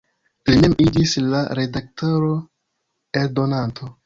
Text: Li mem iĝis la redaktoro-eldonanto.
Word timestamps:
Li 0.49 0.55
mem 0.61 0.73
iĝis 0.85 1.13
la 1.35 1.41
redaktoro-eldonanto. 1.59 3.93